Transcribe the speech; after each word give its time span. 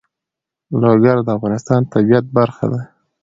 لوگر 0.81 1.17
د 1.23 1.27
افغانستان 1.37 1.79
د 1.83 1.87
طبیعت 1.93 2.25
برخه 2.37 2.65
ده. 2.71 2.81